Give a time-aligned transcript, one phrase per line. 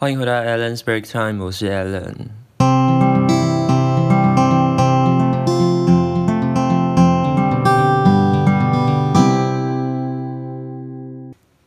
[0.00, 2.28] 欢迎回到 Alan's Break Time，我是 Alan。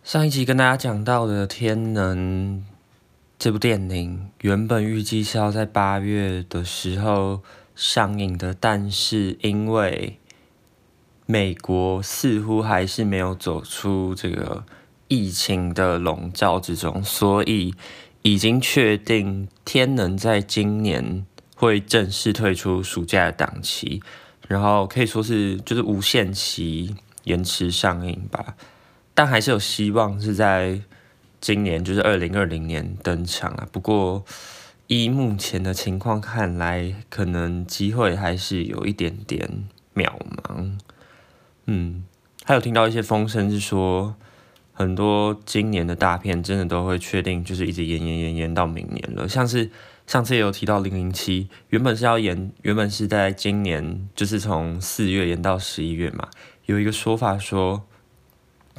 [0.04, 2.18] 上一集跟大家讲到的《天能》
[3.38, 7.44] 这部电影，原本预计是要在八月的时候
[7.76, 10.18] 上映的，但是因为
[11.28, 14.64] 美国似乎还是没有走出这个
[15.08, 17.76] 疫情的笼罩之中，所以。
[18.24, 21.26] 已经确定，天能在今年
[21.58, 24.02] 会正式退出暑假的档期，
[24.48, 26.96] 然后可以说是就是无限期
[27.26, 28.56] 延迟上映吧，
[29.14, 30.80] 但还是有希望是在
[31.42, 33.68] 今年，就是二零二零年登场啊。
[33.74, 34.24] 不过
[34.88, 40.06] 依目前的情况看来，可能机会还是有一点点渺
[40.46, 40.78] 茫。
[41.66, 42.06] 嗯，
[42.46, 44.16] 还有听到一些风声是说。
[44.74, 49.30] 很多今年的大片真的都会确定，就是一直延延延延到明年了。
[49.30, 49.70] 像是
[50.08, 56.28] 上次也有提到《零零七》，原本是要延，原本是在今年，就是从四月延到十一月嘛。
[56.66, 57.84] 有一个说法说，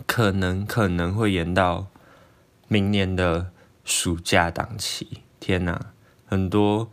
[0.05, 1.87] 可能可能会延到
[2.67, 3.53] 明年的
[3.85, 5.21] 暑假档期。
[5.39, 5.93] 天哪，
[6.27, 6.91] 很多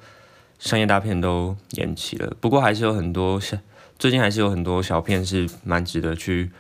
[0.59, 2.35] 商业大片都延期了。
[2.39, 3.57] 不过还是有很多小，
[3.97, 6.51] 最近还是有很多小片是蛮值得去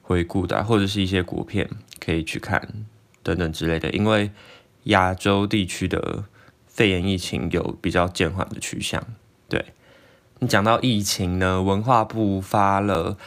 [0.00, 1.68] 回顾的，或者是一些国片。
[2.00, 2.86] 可以去看
[3.22, 4.30] 等等之类的，因为
[4.84, 6.24] 亚洲地区的
[6.66, 9.06] 肺炎疫情有比较减缓的趋向。
[9.46, 9.66] 对，
[10.38, 13.18] 你讲到疫情呢，文化部发了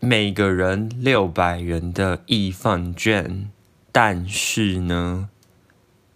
[0.00, 3.50] 每个人六百元的义饭券，
[3.92, 5.28] 但是呢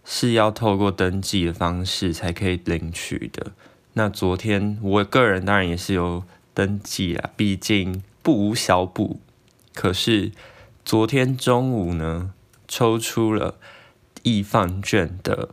[0.03, 3.51] 是要透过登记的方式才可以领取的。
[3.93, 6.23] 那昨天我个人当然也是有
[6.55, 9.19] 登记啦，毕竟不无小补。
[9.75, 10.31] 可是。
[10.83, 12.33] 昨天中午呢，
[12.67, 13.55] 抽出了
[14.23, 15.49] 易放卷的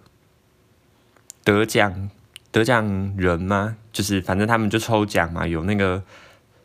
[1.44, 2.10] 得奖
[2.50, 3.76] 得奖人吗？
[3.92, 6.02] 就是反正他们就抽奖嘛，有那个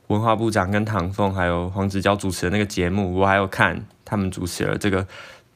[0.07, 5.05] 文化部长跟唐凤还有黄子佼主持的那个节目，我还有看他们主持了这个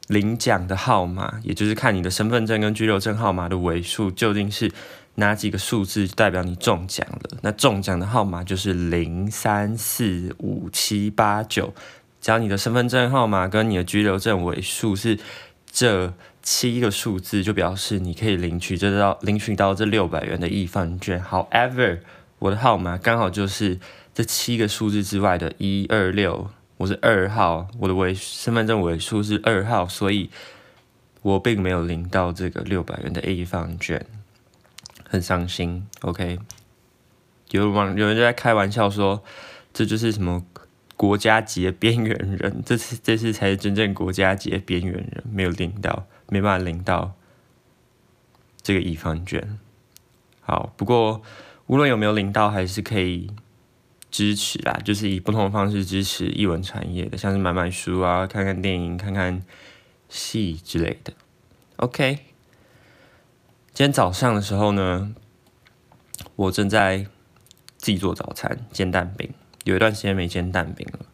[0.08, 4.70] 领奖的号码，也就是看你的身份证跟居留证号码的尾数究竟是
[5.16, 7.38] 哪几个数字代表你中奖了。
[7.42, 11.72] 那中奖的号码就是零三四五七八九。
[12.20, 15.18] 只要你的身份证号码跟你的居留证尾数是
[15.70, 16.12] 这
[16.42, 21.22] 七个数字，就表示你可以领取这到领取到这六百元的易放券。
[21.22, 22.00] However，
[22.38, 23.78] 我的号码刚好就是
[24.12, 30.30] 这七个数字之外的一二六，我是二号，我的尾身份证尾数是二号，所以
[31.22, 34.04] 我并没有领到这个六百元的易放券，
[35.08, 35.86] 很伤心。
[36.00, 36.40] OK，
[37.50, 39.22] 有网有人就在开玩笑说，
[39.72, 40.44] 这就是什么？
[40.98, 47.14] 国家级的边缘人， 这次这次才是真正国家级的边缘人，没有领到，没办法领到
[48.60, 49.60] 这个乙方卷。
[50.40, 51.22] 好，不过
[51.68, 53.30] 无论有没有领到，还是可以
[54.10, 59.40] 支持啦，就是以不同的方式支持艺文产业的，像是买买书啊、看看电影、看看
[60.08, 61.12] 戏之类的。
[61.76, 62.14] OK，
[63.72, 65.14] 今天早上的时候呢，
[66.34, 67.06] 我正在
[67.76, 69.32] 自己做早餐，煎蛋饼。
[69.68, 71.04] 有一段时间没煎蛋饼了，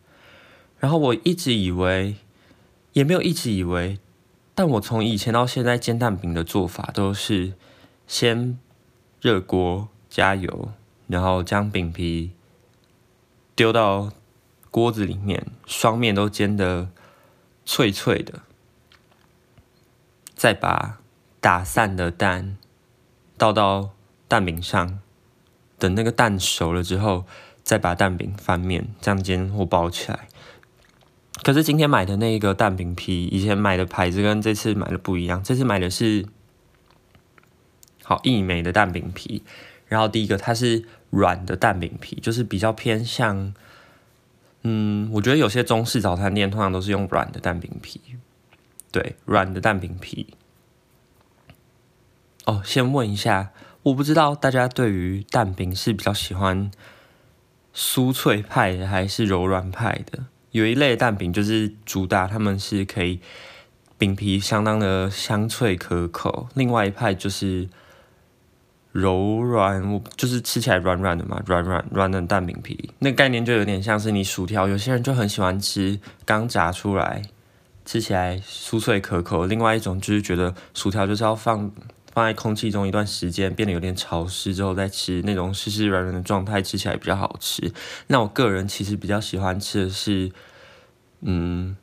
[0.78, 2.14] 然后我一直以为，
[2.92, 3.98] 也没有一直以为，
[4.54, 7.54] 但我从以前到现在煎蛋饼的做法都是
[8.06, 8.56] 先
[9.20, 10.70] 热锅加油，
[11.08, 12.30] 然后将饼皮
[13.56, 14.12] 丢到
[14.70, 16.90] 锅子里面，双面都煎得
[17.64, 18.42] 脆脆的，
[20.36, 21.00] 再把
[21.40, 22.56] 打散的蛋
[23.36, 23.90] 倒到
[24.28, 25.00] 蛋饼上，
[25.76, 27.24] 等那个蛋熟了之后。
[27.64, 30.28] 再把蛋饼翻面，这样煎或包起来。
[31.42, 35.42] 可是今天买的那个蛋饼皮，以前买的牌子跟这次买的不一样。
[35.42, 36.26] 这次买的是
[38.02, 39.42] 好义美的蛋饼皮，
[39.86, 43.52] 然后第一个它是软的蛋饼皮，就是比较偏向，
[44.62, 48.00] 嗯，我觉得有些中式早餐店通常都是用软的蛋饼皮，
[48.92, 50.34] 对，软的蛋饼皮。
[52.44, 53.50] 哦，先问一下，
[53.84, 56.70] 我不知道大家对于蛋饼是比较喜欢。
[57.74, 60.26] 酥脆派还是柔软派的？
[60.52, 63.18] 有一类蛋饼就是主打，他们是可以
[63.98, 66.48] 饼皮相当的香脆可口。
[66.54, 67.68] 另外一派就是
[68.92, 72.90] 柔软，就是吃起来软软的嘛，软软软的蛋饼皮。
[73.00, 77.22] 那概念就有点像是你薯条，有些人就很喜欢吃刚炸出来，
[77.84, 79.46] 吃起来酥脆可口。
[79.46, 81.72] 另外一种就是觉得薯条就是要放。
[82.14, 87.72] 放在空气中一段时间，变得有点潮湿之后再吃，那种湿湿软软的状态吃起来比较好吃。
[88.06, 90.30] 那我个人其实比较喜欢吃的是，
[91.22, 91.76] 嗯，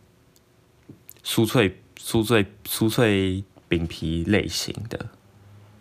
[1.23, 5.07] 酥脆、酥脆、酥脆饼皮类型的，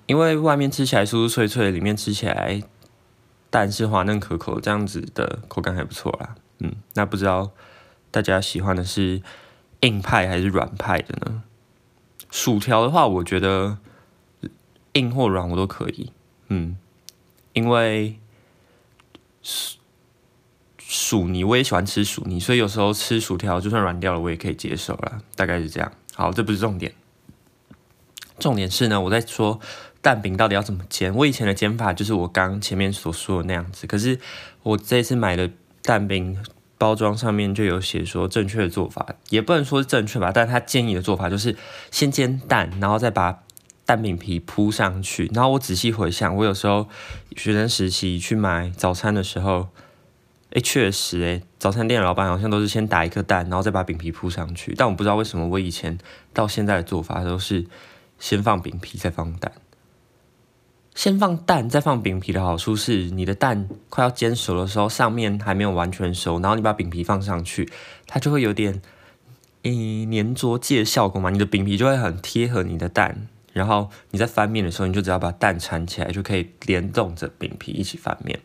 [0.07, 2.61] 因为外面吃起来酥酥脆脆，里面吃起来
[3.51, 6.35] 蛋是滑嫩可口，这样子的口感还不错啦。
[6.59, 7.53] 嗯，那不知道
[8.11, 9.23] 大家喜欢的是
[9.81, 11.45] 硬派还是软派的呢？
[12.31, 13.79] 薯条的话，我觉得
[14.95, 16.13] 硬或软我都可以。
[16.49, 16.77] 嗯，
[17.53, 18.19] 因为
[19.43, 19.79] 薯
[20.79, 25.23] 薯泥我也喜欢吃薯泥，所以有时候吃薯条就算软掉了，我也可以接受啦。
[25.37, 25.93] 大概是这样。
[26.15, 26.93] 好，这不是重点，
[28.39, 29.61] 重点是呢，我在说
[30.03, 31.15] 蛋饼到底要怎么煎。
[31.15, 34.19] 我以前的煎法就是我刚前面所说的那样子，可是
[34.63, 35.51] 我这次买的
[35.83, 36.37] 蛋饼
[36.77, 41.57] 包装上面就有写说正确的做法，也不能说是正确吧，但是他建议的做法就是
[41.91, 43.43] 先煎蛋，然后再把
[43.91, 46.87] 蛋饼皮铺上去，然后我仔细回想，我有时候
[47.37, 49.67] 学生时期去买早餐的时候，
[50.53, 54.73] 哎，确实，哎，早餐店的老板好像都是先打一颗蛋，然后再把饼皮铺上去。
[54.77, 55.99] 但我不知道为什么我以前
[56.33, 57.67] 到现在的做法都是
[58.21, 59.51] 先放饼皮再放蛋。
[60.95, 67.69] 先放蛋再放饼皮的好处是，你的蛋快要煎熟的时候，上面还没有完全熟，然后你把饼皮放上去，
[68.07, 68.81] 它就会有点，
[69.65, 73.27] 嗯，粘着剂的效果嘛，你的饼皮就会很贴合你的蛋。
[73.53, 78.41] 然后你在翻面的时候，你就只要把蛋缠起来，就可以联动着饼皮一起翻面。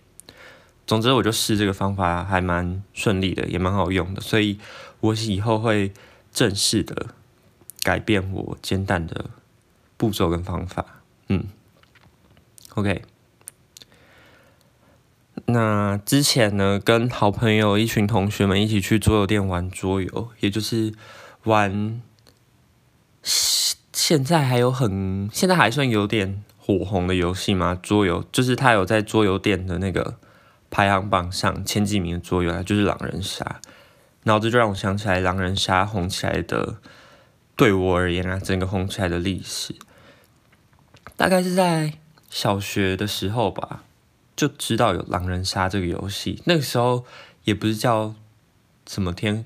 [0.88, 4.22] 总之，我就试这个方法，还蛮顺利的，也蛮好用的。
[4.22, 4.60] 所以
[5.00, 5.94] 我以后会
[6.31, 7.07] 正式的
[7.84, 9.30] 改变我煎蛋的
[9.98, 11.04] 步骤跟方法。
[11.28, 11.46] 嗯
[12.74, 13.04] ，OK。
[15.48, 20.94] 那之前呢，跟好朋友一群同学们一起去桌游店玩桌游，也就是
[21.44, 22.01] 玩。
[23.96, 27.80] 现在还有很，现在还算有点火红的游戏吗？
[27.82, 30.18] 桌游就是它有在桌游店的那个
[30.70, 33.62] 排行榜上前几名的桌游，啊就是狼人杀。
[34.24, 36.76] 然后这就让我想起来狼人杀红起来的，
[37.56, 39.74] 对我而言啊，整个红起来的历史，
[41.16, 41.94] 大概是在
[42.30, 43.84] 小学的时候吧，
[44.36, 46.42] 就知道有狼人杀这个游戏。
[46.44, 47.06] 那个时候
[47.46, 48.14] 也不是叫
[48.86, 49.46] 什么天。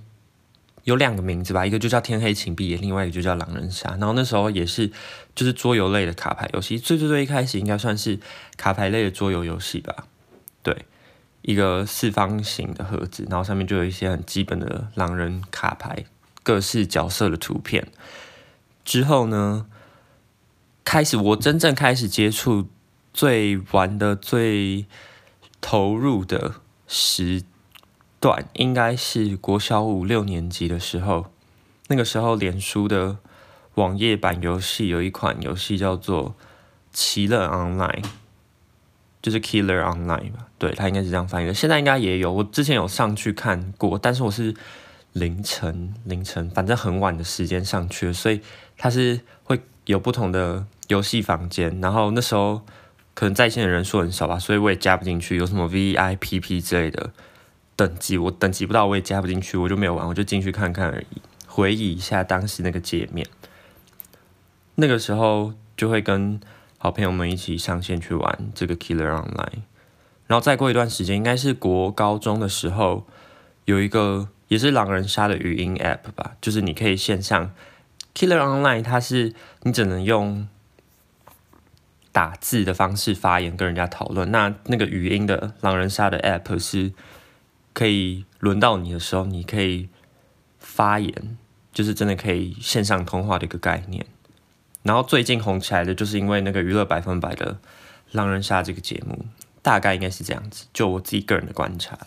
[0.84, 3.90] 有两个名字吧，一个就叫天黑请闭眼，另外一个就叫狼人杀。
[3.92, 4.92] 然后那时候也是
[5.36, 8.20] 就是桌游类的卡牌游戏，最最最一开始应该算是
[8.58, 10.06] 卡牌类的桌游游戏吧。
[10.64, 10.86] 对，
[11.42, 16.06] 一个四方形的盒子，然后上面就有一些很基本的狼人卡牌，
[16.44, 17.88] 各式角色的图片。
[18.84, 19.68] 之后呢，
[20.84, 22.68] 开始我真正开始接触
[23.14, 24.86] 最玩的最
[25.62, 26.56] 投入的
[26.88, 27.44] 时。
[28.20, 31.28] 段应该是国小五六年级的时候，
[31.88, 33.18] 那个时候脸书的
[33.76, 36.32] 网页版游戏有一款游戏叫做
[36.92, 38.02] 《奇乐 Online》，
[39.22, 40.48] 就是 Killer Online 吧？
[40.58, 41.54] 对，它应该是这样翻译的。
[41.54, 44.54] 现在应该也有，我之前有上去看过，但是我是
[45.14, 48.42] 凌晨凌晨，反正很晚的时间上去，所以
[48.78, 52.62] 它是会有不同的游戏房间，然后那时候
[53.14, 57.12] 可能在线的人数很少吧，所以我也加不进去，有什么 VIP 之类的。
[57.80, 63.26] 等级我等级不到，我也加不进去，我就没有玩，我就进去看看而已，回忆一下当时那个界面。
[64.76, 66.42] 那个时候就会跟
[66.78, 69.62] 好朋友们一起上线去玩这个 Killer Online，
[70.28, 73.08] 然后再过一段时间，应该是国高中的时候，
[73.64, 77.54] 有一个也是狼人杀的语音 App 吧，就是你可以线上
[78.14, 79.34] Killer Online，它是
[79.64, 80.50] 你只能用
[82.12, 86.92] 打字的方式发言跟人家讨论，那那个语音的狼人杀的 App 是。
[87.80, 89.88] 可以轮到你的时候，你可以
[90.58, 91.38] 发言，
[91.72, 94.06] 就是真的可以线上通话的一个概念。
[94.84, 97.58] 然后最近红起来的，就是因为那个娱乐百分百的
[98.12, 99.28] 狼人杀这个节目，
[99.62, 100.66] 大概应该是这样子。
[100.74, 101.98] 就我自己个人的观察。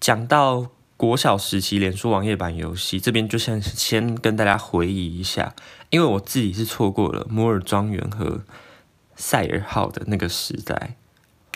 [0.00, 5.54] 讲到国小时期脸书网页版游戏，这边就先先跟大家回忆一下，
[5.90, 8.40] 因为我自己是错过了摩尔庄园和
[9.14, 10.96] 赛尔号的那个时代。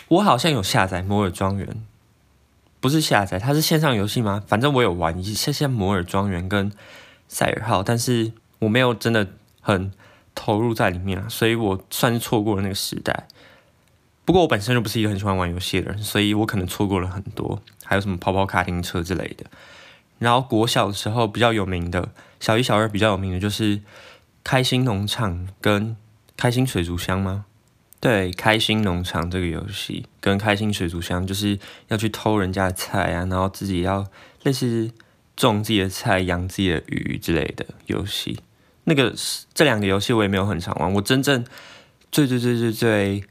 [0.09, 1.83] 我好像有下载摩尔庄园。
[2.79, 4.43] 不是下载，它是线上游戏吗？
[4.47, 6.71] 反正我有玩一些像摩尔庄园跟
[7.27, 9.27] 赛尔号，但是我没有真的
[9.61, 9.91] 很
[10.33, 13.27] 投入在里面啊，所以我算是错过了那个时代。
[14.23, 19.45] 不过我本身就不是一个很喜欢玩游戏的人，所以我可能错过了很多，还有什么跑跑卡丁车之类的。
[20.19, 22.09] 然后国小的时候比较有名的，
[22.39, 23.81] 小一、小二比较有名的就是
[24.43, 25.97] 开心农场跟
[26.37, 27.45] 开心水族箱吗？
[28.01, 34.07] 对，开心农场这个游戏跟开心水族箱，就是要去偷人家的菜啊，然后自己要
[34.43, 34.89] 类似
[35.35, 38.39] 种自己的菜、养自己的鱼之类的游戏。
[38.85, 39.13] 那个
[39.53, 41.45] 这两个游戏我也没有很常玩，我真正
[42.09, 43.23] 最最最最最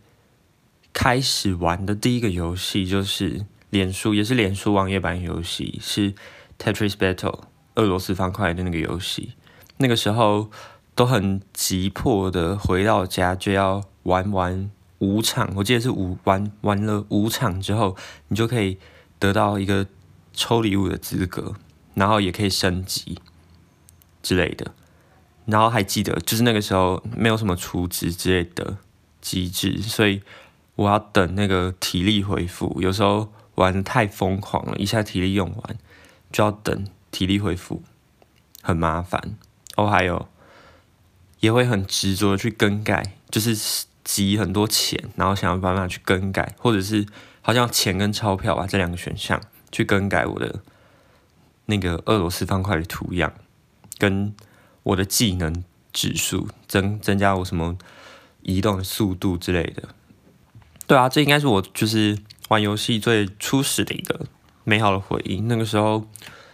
[0.92, 6.12] 开始玩的第一个游戏就是脸书，也是脸书网页版游戏，是
[6.58, 7.44] Tetris Battle
[7.76, 9.32] 俄罗斯方块的那个游戏。
[9.78, 10.50] 那个时候。
[10.98, 17.96] 都很急迫的回到家就要玩完五场，我记得是五玩玩了五场之后，
[18.28, 18.78] 你就可以
[19.18, 19.86] 得到一个
[20.32, 21.54] 抽礼物的资格，
[21.94, 23.20] 然后也可以升级
[24.22, 24.72] 之类的。
[25.44, 28.76] 然后还记得，就是那个时候没有什么储值之类的
[29.20, 30.20] 机制，所以
[30.74, 32.80] 我要等那个体力恢复。
[32.82, 35.78] 有时候玩得太疯狂了，一下体力用完
[36.30, 37.82] 就要等体力恢复，
[38.62, 39.38] 很麻烦。
[39.76, 40.28] 哦，还有
[41.40, 47.04] 也会很执着的去更改，就是集很多钱，然后想要办法去更改，或者是
[47.42, 49.38] 好像钱跟钞票吧这两个选项
[49.70, 50.62] 去更改我的
[51.66, 53.32] 那个俄罗斯方块的图样
[53.98, 54.34] 跟。
[54.84, 57.76] 我的技能指数增增加我什么
[58.40, 59.90] 移动的速度之类的，
[60.86, 62.16] 对啊，这应该是我就是
[62.48, 64.24] 玩游戏最初始的一个
[64.64, 65.40] 美好的回忆。
[65.42, 66.06] 那个时候，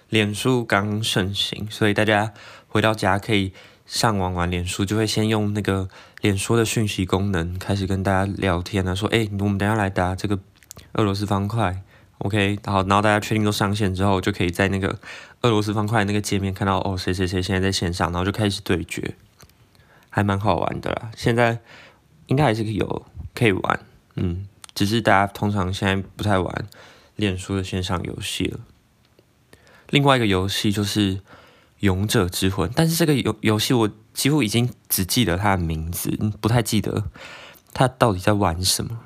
[0.09, 2.35] 脸书刚盛行，所以大家
[2.67, 3.53] 回到家可以
[3.87, 5.89] 上网玩脸书，就会先用那个
[6.25, 10.39] 脸书的讯息功能开始跟大家聊天啊，说，哎，我们等下来打这个
[10.93, 11.83] 俄罗斯方块。
[12.17, 14.99] OK，好，然后大家确定都上线之后，就可以在那个
[15.43, 19.15] 俄罗斯方块那个界面看到哦，谁谁谁现在在线上，然后就开始对决，
[20.09, 21.11] 还蛮好玩的啦。
[21.15, 21.59] 现在
[22.29, 23.05] 应该还是有
[23.35, 23.81] 可以玩，
[24.15, 26.67] 嗯，只是大家通常现在不太玩
[27.17, 28.61] 脸书的线上游戏了。
[29.91, 31.17] 另外一个游戏就是
[31.85, 36.11] 《勇者之魂》，但是这个游游戏我几乎已经只记得它的名字，
[36.41, 37.05] 不太记得
[37.73, 38.99] 它到底在玩什么。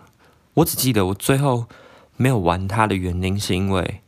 [0.54, 1.66] 我只记得我最后。
[2.20, 4.00] 没有玩它的原因是因为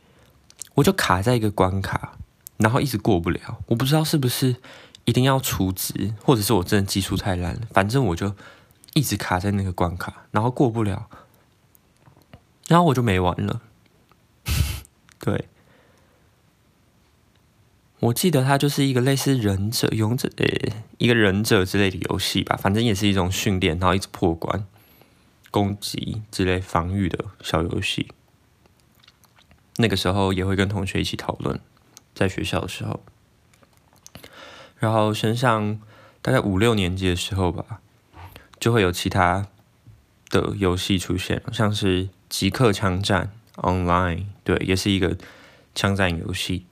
[0.73, 2.17] 我就卡在一个关卡，
[2.57, 3.59] 然后一直过不了。
[3.67, 4.57] 我不知道是不是
[5.05, 7.61] 一定要储值，或者是我真的技术太烂了。
[7.71, 8.35] 反正我就
[8.93, 11.07] 一直卡在那个关卡，然后过不了，
[12.67, 13.61] 然后我就没玩了。
[15.17, 15.47] 对，
[18.01, 20.45] 我记得它就是一个类似忍者、勇者呃，
[20.97, 22.55] 一个忍者之类的游戏吧。
[22.55, 24.65] 反正也是一种训练，然后一直破关。
[25.51, 28.07] 攻击之类防御的小游戏，
[29.75, 31.59] 那个时候也会跟同学一起讨论，
[32.15, 33.03] 在学校的时候，
[34.79, 35.81] 然后升上
[36.21, 37.81] 大概五六年级的时候吧，
[38.61, 39.47] 就会有其他
[40.29, 45.17] 的游戏出现，像是《极客枪战 Online》，对，也是一个
[45.75, 46.65] 枪战游戏。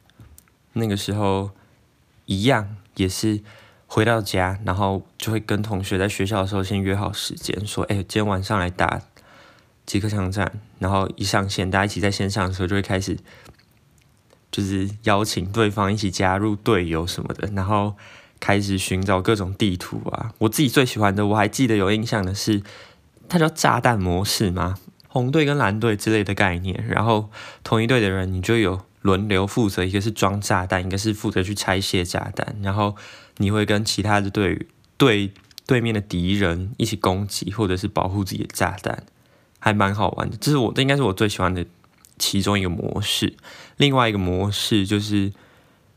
[0.74, 1.52] 那个时候
[2.26, 3.42] 一样也是。
[3.92, 9.02] 回到家，然后就会跟同学在学校的时候先约好时间，说：“哎，今天晚上来打
[9.84, 13.18] 极客枪战。”然后一上线，大家一起在线上的时候，就会开始
[14.52, 17.96] 就是邀请对方一起加入队友什么的，然后
[18.40, 20.32] 开始寻找各种地图啊。
[20.38, 22.62] 我自己最喜欢的，我还记得有印象的是，
[23.28, 26.86] 它叫炸弹模式嘛，红队跟蓝队之类的概念。
[26.88, 27.32] 然后
[27.64, 32.96] 同一队的人，你就有轮流负责，一个是装炸弹，一个是负责去拆卸炸弹，然后。
[33.42, 35.32] 你会跟其他的队对
[35.66, 39.06] 对面的敌人一起攻击，或者是保护自己的炸弹，
[39.60, 40.36] 还蛮好玩的。
[40.36, 41.66] 这是我这应该是我最喜欢的
[42.18, 43.38] 其中一个模式。
[43.78, 45.32] 另外一个模式就是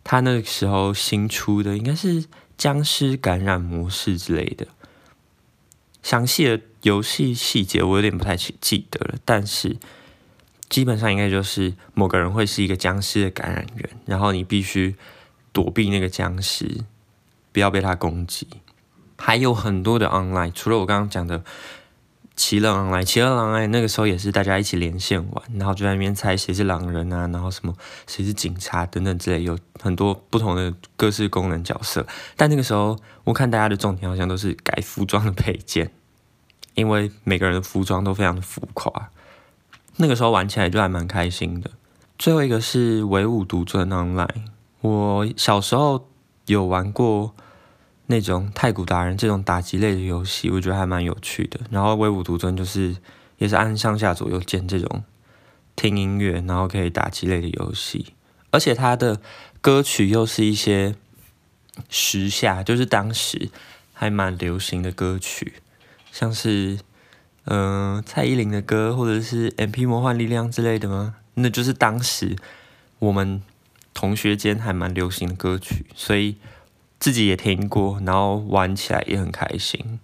[0.05, 4.69] 他那个时候新出的，应该是僵尸感染模式之类的。
[6.01, 9.79] 详细的游戏细节我有点不太记记得了，但是
[10.73, 14.97] 基本上应该就是某个人会是一个僵尸的感染源，然后你必须
[15.53, 16.85] 躲避那个僵尸。
[17.53, 18.49] 不要被他攻击，
[19.19, 21.39] 还有很多的 online，除了我刚刚讲的
[22.35, 27.77] 《奇乐 online》，《奇乐 online》那个时候也是大家一起连线玩，然后就在那边猜谁是狼人啊，然后什么
[28.07, 32.07] 谁是警察等等之类，有很多不同的各式功能角色。
[32.39, 35.93] 但那个时候我看大家的重点好像都是改服装的配件，
[36.73, 39.11] 因为每个人的服装都非常的浮夸。
[40.03, 41.71] 那个时候玩起来就还蛮开心的。
[42.19, 44.27] 最后一个是《唯吾独尊 online》，
[44.83, 46.07] 我小时候。
[46.47, 47.37] 有玩过
[48.07, 51.61] 那种太古达人这种打击类的游戏，我觉得还蛮有趣的。
[51.71, 52.97] 然后《唯吾独尊》就是
[53.39, 55.05] 也是按上下左右键这种
[55.77, 58.13] 听音乐，然后可以打击类的游戏，
[58.51, 59.21] 而且它的
[59.61, 60.97] 歌曲又是一些
[61.89, 63.49] 时下，就是当时
[63.93, 65.63] 还蛮流行的歌曲，
[66.11, 66.81] 像是
[67.45, 71.15] 嗯、蔡依林的歌，或者是 MP 魔幻力量之类的吗？
[71.35, 72.37] 那就是当时
[72.99, 73.43] 我们。
[73.95, 76.37] 同学间还蛮流行的歌曲，所以
[76.99, 80.01] 自己也听过，然后玩起来也很开心。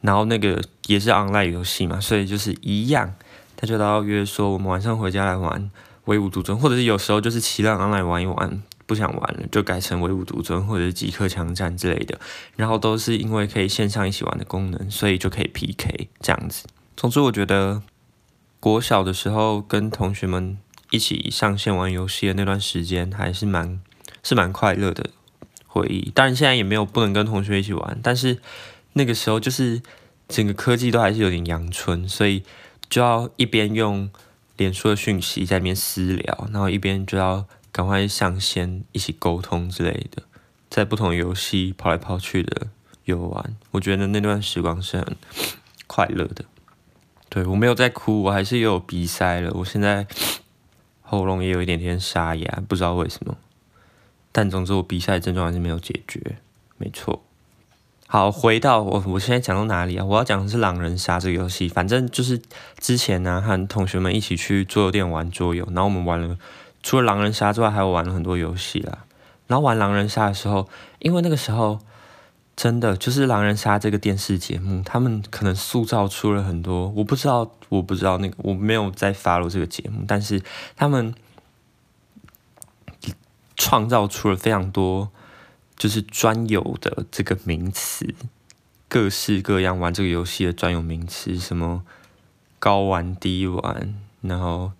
[0.00, 3.14] 然后那个也是 online 游戏嘛，所以就是一样，
[3.54, 5.62] 大家都要约说我们晚上回家来玩
[6.06, 8.60] 《唯吾独尊》，或者是有时候就是骑让 online 玩一玩，
[8.92, 12.20] 不想玩了就改成《唯吾独尊》或者《极客枪战》之类的。
[12.56, 16.66] 然后都是因为可以线上一起玩的功能，所以就可以 PK 这样子。
[16.96, 17.82] 总之，我觉得
[18.60, 20.58] 国小的时候跟同学们。
[20.92, 23.80] 一起上线玩游戏的那段时间还是蛮
[24.22, 25.08] 是蛮快乐的
[25.66, 26.12] 回忆。
[26.14, 28.42] 当然现在也没有不能跟同学一起玩，但是
[28.92, 29.80] 那个时候就是
[30.28, 32.42] 整个科技都还是有点阳春，所以
[32.90, 34.10] 就要一边用
[34.58, 40.22] 脸书的讯息在那边私聊，然后一边就要赶快上线一起沟通之类的，
[40.70, 42.68] 在不同游戏跑来跑去的
[43.06, 45.16] 游玩，我觉得那段时光是很
[45.86, 46.44] 快乐的。
[47.28, 49.50] 对，我没有在哭，我还是有鼻塞了。
[49.54, 50.06] 我现在
[51.00, 53.36] 喉咙也有一点点沙哑，不知道为什么。
[54.30, 56.36] 但总之我鼻塞症状还是没有解决，
[56.76, 57.24] 没错。
[58.06, 60.04] 好，回到我，我现在讲到哪里啊？
[60.04, 61.66] 我要讲的是狼人杀这个游戏。
[61.66, 62.38] 反正就是
[62.78, 66.36] 之前呢、和同学们一起去桌游店玩桌游，然后我们玩了
[66.82, 69.04] 除了狼人杀之外，还有玩了很多游戏啦。
[69.46, 71.78] 然后玩狼人杀的时候，因为那个时候
[72.56, 80.42] 真的就是狼人杀这个电视节目，他们可能塑造出了很多，我不知道，我不知道那个我没有在 follow 这个节目，但是
[80.76, 81.14] 他们。
[83.54, 85.10] 创造出了非常多，
[85.76, 88.12] 就是专有的这个名词，
[88.88, 91.84] 各式各样玩这个游戏的专有名词，什么
[92.58, 94.72] 高玩低玩，然后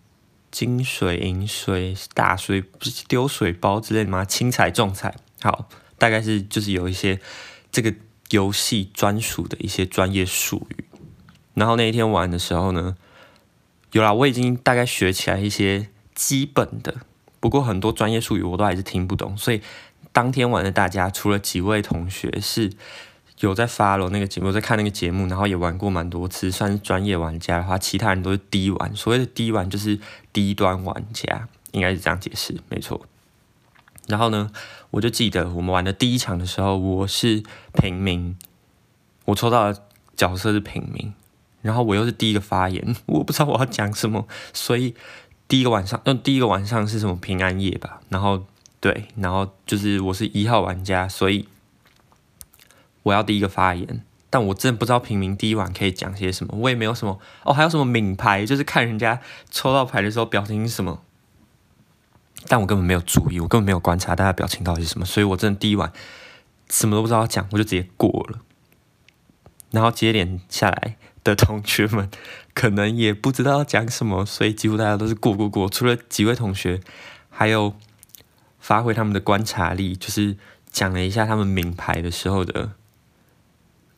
[0.52, 4.25] 金水银水大水不是丢水包之类的吗？
[4.25, 5.68] 轻彩重彩，好，
[5.99, 7.18] 大概是就是有一些
[7.73, 7.92] 这个
[8.30, 10.85] 游戏专属的一些专业术语。
[11.54, 12.97] 然后那一天玩的时候呢，
[13.92, 16.97] 有啦，我已经大概学起来一些基本的。
[17.40, 19.61] 不过很多专业术语我都还是听不懂，所以
[20.12, 22.71] 当天玩的大家，除了几位同学是
[23.46, 28.94] 有在 follow 那个节目，在看那个节目，然后也玩过蛮多次，算是专业玩家的话，其他人都是低玩。
[28.94, 29.99] 所谓的低玩就是
[30.32, 33.06] 低端玩家，应该是这样解释，没错。
[34.06, 34.50] 然后呢，
[34.90, 38.37] 我就记得我们玩的第一场的时候，我是平民，
[39.26, 39.82] 我抽到的
[40.16, 41.12] 角色是平民，
[41.61, 44.94] 然后我又是第一个发言，我不知道我要讲什么，所以。
[45.49, 48.00] 第一个晚上，嗯，第一个晚上是什么平安夜吧？
[48.08, 48.42] 然后
[48.80, 51.46] 对，然后就是我是一号玩家，所以
[53.04, 54.04] 我要第一个发言。
[54.30, 61.03] 但我真的不知道平民第一晚可以讲些什么，我也没有什么哦，还有什么名牌，就是看人家抽到牌的时候表情是什么。
[62.48, 65.92] 但我根本没有注意，我根本没有观察大家表情到底是什么，所以我真的第一晚
[66.70, 68.38] 什么都不知道讲，我就直接过了。
[69.70, 72.11] 然后接连下来的同学们。
[72.55, 75.70] 可能也不知道讲什么，所以几乎大家都是过过过。
[75.70, 76.83] 除了几位同学，
[77.31, 77.74] 还有
[78.61, 80.37] 发挥他们的观察力，就是
[80.70, 82.72] 讲了一下他们名牌的时候的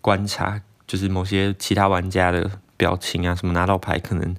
[0.04, 4.36] 观察，就是某些其他玩家的表情啊，什么拿到牌可能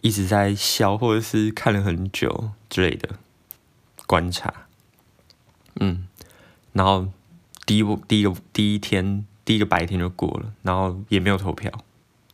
[0.00, 3.10] 一直在笑，或者是看了很久之类的
[4.06, 4.68] 观察。
[5.78, 6.08] 嗯，
[6.72, 7.08] 然后
[7.66, 11.70] 第一第一个第一天第一个白天就过了，然后也没有投票，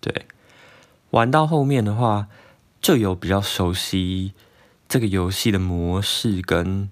[0.01, 0.27] 对。
[1.11, 2.29] 玩到后面的话，
[2.81, 4.35] 就有比较熟悉
[4.89, 6.89] 这个游戏的模式跟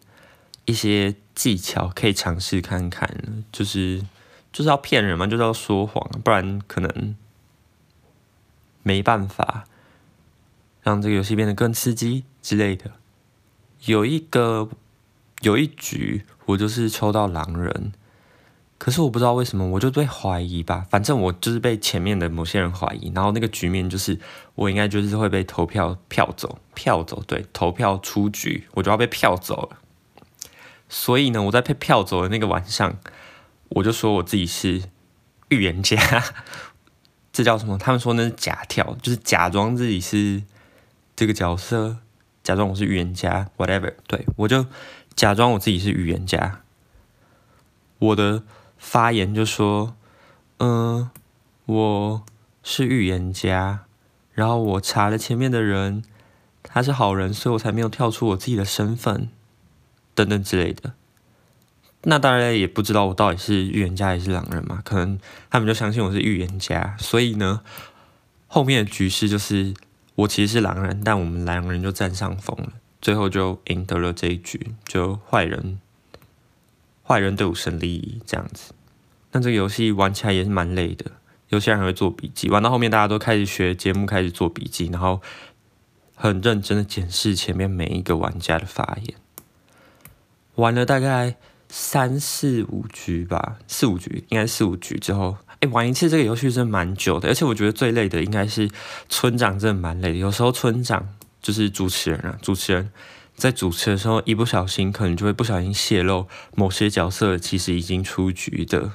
[0.65, 3.09] 一些技巧可以尝试看看。
[3.53, 4.03] 就是
[4.57, 7.15] 就是要骗人嘛，就是要说谎，不然可能
[8.83, 9.65] 没办法
[10.83, 12.93] 让这个游戏变得更刺激之类的。
[13.85, 14.71] 有一个
[15.43, 17.93] 有一局，我就是抽到狼人。
[18.79, 20.87] 可是我不知道为什么，我就被怀疑吧。
[20.89, 24.19] 反正我就是被前面的某些人怀疑，然后那个局面就是
[24.55, 29.77] 我应该就是会被投票票走，票走，对，投票出局，我就要被票走了。
[30.89, 32.97] 所以呢，我在被票走的那个晚上，
[33.71, 34.83] 我就说我自己是
[35.49, 35.97] 预言家，
[37.33, 37.77] 这叫什么？
[37.79, 40.43] 他们说那是假跳，就是假装自己是
[41.15, 41.99] 这个角色，
[42.43, 43.95] 假装我是预言家，whatever。
[44.07, 44.67] 对，我就
[45.15, 46.63] 假装我自己是预言家，
[47.99, 48.43] 我的。
[48.79, 49.97] 发言就说
[50.61, 51.11] ：“嗯，
[51.65, 52.25] 我
[52.63, 53.87] 是预言家，
[54.35, 56.05] 然后我查了前面的人，
[56.63, 59.31] 他是好人，所以我才没有跳出我自己的身份，
[60.15, 60.93] 等等之类的。
[62.09, 64.81] 那大家也不知道我到底是预言家还是狼人嘛？
[64.85, 65.19] 可能
[65.51, 67.63] 他们就相信我是预言家，所以呢，
[68.47, 69.75] 后面的局势就是
[70.15, 75.81] 我其实是狼人，但我们狼人就占上风了，最后就赢得了这一局，就坏人。”
[77.09, 78.73] 坏人队伍胜利，这样子。
[79.31, 81.13] 但这个游戏玩起来也是蛮累的，
[81.51, 82.49] 有些人还会做笔记。
[82.49, 85.23] 玩到后面，大家都开始学节目，开始做笔记，然后
[86.17, 89.15] 很认真的检视前面每一个玩家的发言。
[90.57, 91.37] 玩了大概
[91.69, 97.29] 三四五局吧，四五局应该四五局之后，哎，玩一次这个游戏真的蛮久的。
[97.29, 98.71] 而且我觉得最累的应该是
[99.09, 100.17] 村长，真的蛮累的。
[100.17, 101.09] 有时候村长
[101.43, 102.91] 就是主持人啊，主持人。
[103.37, 108.93] 在主持的时候，一不小心可能就会不小心泄露某些角色其实已经出局的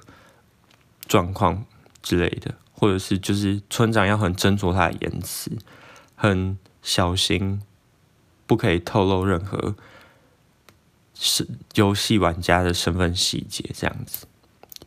[1.07, 1.63] 状况
[2.01, 5.51] 之类的，或者是就是村长要很斟酌他的言辞，
[6.15, 7.61] 很小心，
[8.47, 9.75] 不可以透露任何
[11.23, 14.25] 是游戏玩家的身份细节这样子。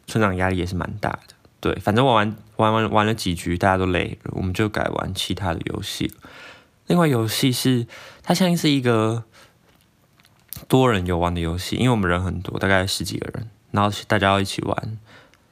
[0.09, 1.35] 村长压力也是蛮大的。
[1.61, 2.14] 对，反正玩
[2.57, 6.12] 玩玩完玩了几局，大家都累了，我们就改玩其他的游戏。
[6.88, 7.87] 另外游戏是
[8.23, 9.23] 它像是一个
[10.66, 14.99] 多人游玩的游戏，因为我们人很多，大概十几个人，然后大家要一起玩。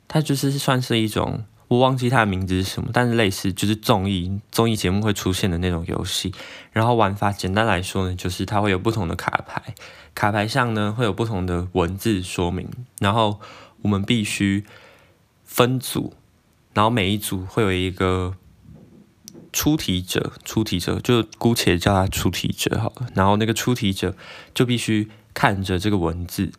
[0.09, 6.31] 它就是算是一种，我忘记它的名字是什么，但是类似就是综艺综艺节目会出现的那种游戏。
[6.71, 9.75] 然后玩法简单来说呢，就是它会有不同的卡牌，
[10.15, 12.69] 卡牌上呢会有不同的文字说明，
[13.01, 13.41] 然后
[13.81, 14.67] 我们必须
[15.45, 16.13] 分组，
[16.75, 18.37] 然后每一组会有一个
[19.51, 23.07] 出题者，出题者就姑且叫他出题者好了。
[23.15, 24.15] 然后那个出题者
[24.53, 26.53] 就必须看着这个文字。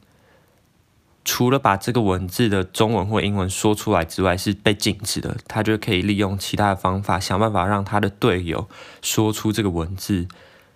[1.26, 5.38] 除了把这个文字的中文或英文说出来之外，是被禁止的。
[5.48, 8.68] 他就可以利用其他的方法，想办法让他的队友
[9.02, 10.28] 说出这个文字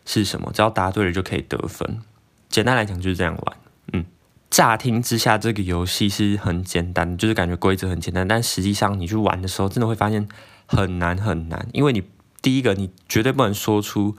[0.06, 0.52] 是什么。
[0.54, 2.00] 只要答对了就可以得分。
[2.50, 3.58] 简单来讲就是这样玩。
[3.92, 4.06] 嗯，
[4.50, 10.28] 乍听之下这个游戏是很简单，就是感觉规则很简单，但实际上你去玩的时候，真的会发现
[10.66, 11.68] 很难很难。
[11.74, 12.04] 因为你
[12.42, 14.16] 第一个，你绝对不能说出。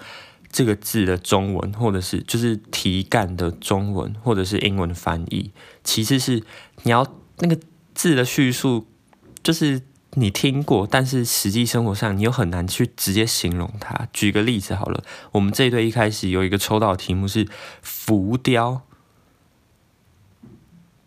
[0.50, 5.50] 这个字的中文，或者是就是题干的中文，或者是英文翻译。
[5.84, 6.42] 其次是
[6.82, 7.06] 你要
[7.38, 7.58] 那个
[7.94, 8.86] 字的叙述，
[9.42, 9.82] 就是
[10.14, 14.08] 你听过，但是实际生活上你又很难去直接形容它。
[14.12, 17.46] 举个例子好了，我们这一对一开始有一个抽到题目是
[17.82, 18.82] 浮雕。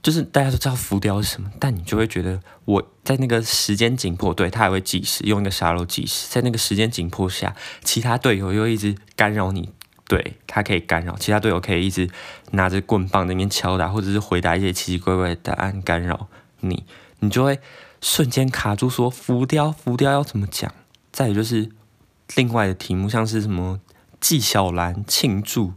[0.01, 9.69] 就是大家都知道浮雕是什么，但你就会觉得我在那个时间紧迫，对，他还会计时，用一个沙漏计时，在那个时间紧迫下，其他队友又一直干扰你，
[10.07, 12.09] 对，他可以干扰，其他队友可以一直
[12.51, 16.27] 拿着棍棒在那边敲打，或者是回答一些奇奇怪怪的答案干扰
[16.61, 16.83] 你，
[17.19, 17.59] 你就会
[18.01, 20.73] 瞬间卡住，说浮雕，浮雕要怎么讲？
[21.11, 21.69] 再有就是
[22.35, 23.79] 另外的题目，像是什么
[24.19, 25.73] 纪晓岚庆祝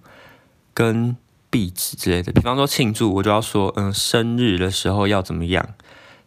[0.73, 1.17] 跟。
[1.55, 5.65] 壁纸之类的，比方说庆祝，我就要说，嗯，生日的时候要怎么样？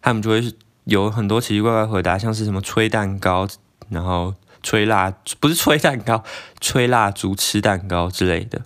[0.02, 0.42] 他们就会
[0.86, 3.46] 有很多奇奇怪怪回答，像是什么吹蛋糕，
[3.90, 6.24] 然后吹蜡，不是吹蛋糕，
[6.62, 8.62] 吹蜡烛、吃蛋糕之类的。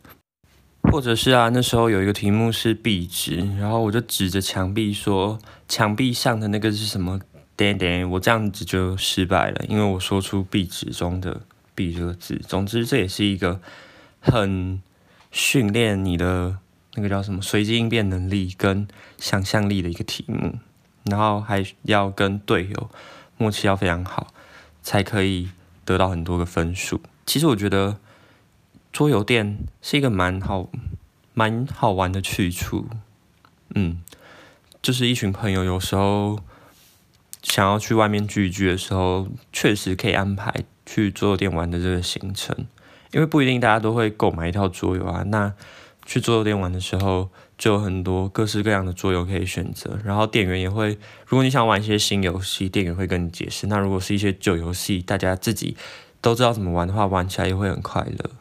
[0.91, 7.19] 或者是啊，那时候有一个题目是壁纸，然后我就指着墙壁说，墙壁上的那个是什么？
[7.57, 11.41] 点点，我这样子就失败了，因为我说出壁纸中的
[11.73, 12.39] “壁”这个字。
[12.47, 13.59] 总之，这也是一个
[14.19, 14.79] 很。
[15.31, 16.57] 训练你的
[16.95, 20.59] 那个叫什么随机应变能力跟想象力的一个题目，
[21.05, 22.91] 然后还要跟队友
[23.37, 24.33] 默契要非常好，
[24.83, 25.49] 才可以
[25.85, 27.01] 得到很多个分数。
[27.25, 27.97] 其实我觉得
[28.91, 30.69] 桌游店是一个蛮好、
[31.33, 32.87] 蛮好玩的去处。
[33.73, 34.03] 嗯，
[34.81, 36.39] 就是一群朋友有时候
[37.41, 42.67] 想要去外面聚一聚的时候，确实可以安排去桌游店玩的这个行程。
[43.11, 45.53] 因为不一定大家都会购买一套桌游啊，那
[46.05, 49.99] 去桌游店玩的时候，就有很多各式各样的桌游可以选择。
[50.03, 50.97] 然后店员也会，
[51.27, 53.67] 如果你想玩一些新游戏，店员会跟你解释。
[53.67, 55.75] 那如果是一些旧游戏，大家自己
[56.21, 58.31] 都知道怎么玩的话，玩起来也会很快乐。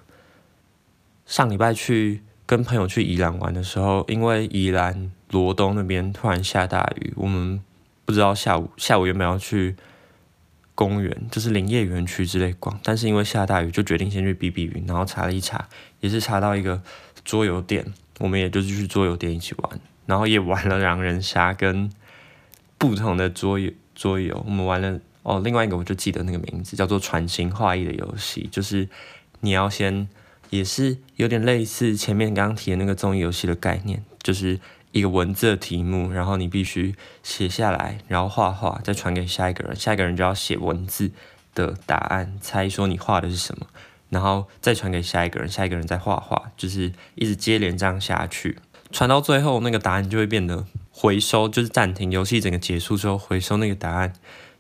[1.27, 7.61] 上礼拜去跟朋友去宜兰玩的时候，因为宜兰罗东那边突然下大雨，我们
[8.05, 9.77] 不知道下午下午有没有要去。
[10.81, 14.83] 公园就是林业园区之类逛，但是因为下大雨，就决定先去避避雨。
[14.89, 15.69] 然后查了一查，
[16.01, 16.81] 也是查到一个
[17.23, 17.85] 桌游店，
[18.19, 21.91] 我们也就是去桌游店一起玩，然后也玩了狼人杀跟
[22.79, 24.43] 不同的桌游桌游。
[24.47, 28.89] 我们玩了哦，另外一个我就记得那个名字叫做传情画意的游戏，就是
[29.41, 30.09] 你要先
[30.49, 34.59] 也是有点类似前面刚刚提的那个综艺游戏的概念，就是。
[34.93, 41.13] 一个文字的题目，然后你必须写下来，然后画画，再传给下一个人，下一个人就要写文字
[41.55, 43.67] 的答案，猜说你画的是什么，
[44.09, 48.59] 然后再传给下一个人，下一个人再画画，就是一直接连这样下去，
[48.91, 54.13] 传到最后那个答案就会变得回收，就是暂停游戏整个结束之后回收那个答案，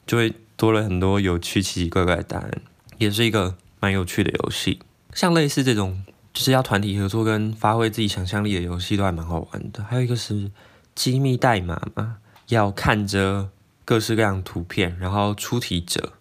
[0.06, 2.50] 就会多了很多有趣奇奇怪怪的答案，
[2.98, 4.80] 也是一个蛮有趣的游戏，
[5.12, 6.04] 像类似这种。
[6.32, 9.82] 就是要团体合作跟发挥自己想象力的游戏都还蛮好玩的。
[9.82, 10.50] 还有一个是
[10.94, 13.50] 机密代码嘛，要看着
[13.84, 16.12] 各式各样图片，然后出题者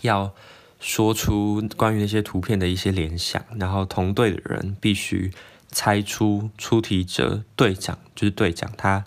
[0.00, 0.32] 要
[0.80, 5.32] 说出关于那些图片的一些联想，然后同队的人必须
[5.68, 9.04] 猜出出题者队长就是队长他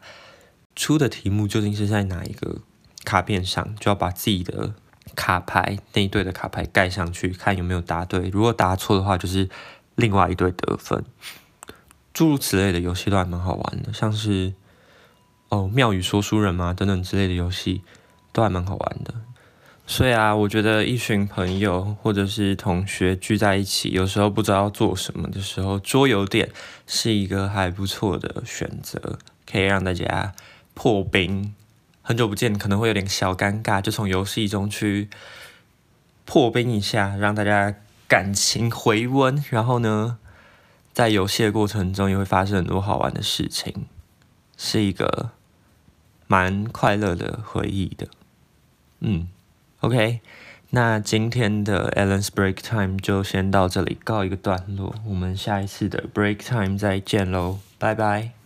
[0.76, 2.62] 出的题目究竟是在哪一个
[3.04, 4.76] 卡片上，就要把自己的。
[5.16, 8.30] 卡牌那一队的卡牌盖上去，看有没有答对。
[8.30, 9.50] 如果答错的话，就是
[9.96, 11.04] 另外一队得分。
[12.14, 14.54] 诸如此类的游戏都还蛮好玩的，像是
[15.50, 17.82] 哦庙宇说书人嘛等等之类的游戏
[18.32, 19.14] 都还蛮好玩的。
[19.86, 26.50] 所以啊，我觉得一群朋友或者是同学聚在一起，有时候不知道要做什么的时候，桌游店
[26.88, 30.34] 是一个还不错的选择，可以让大家
[30.74, 31.54] 破冰。
[32.04, 35.10] 很久不见，可能会有点小尴尬，就从游戏中去
[36.26, 37.74] 破冰一下，让大家
[38.08, 39.44] 感情回温。
[39.50, 40.20] 然后呢，
[40.94, 43.86] 在游戏的过程中也会发生很多好玩的事情，
[44.58, 45.32] 是一个
[46.28, 48.08] 蛮快乐的回忆的。
[49.00, 49.30] 嗯。
[49.80, 50.22] OK，
[50.70, 58.43] 那今天的 Alan's Break Time 就先到这里告一个段落，我们下一次的 Break Time 再见喽，拜拜。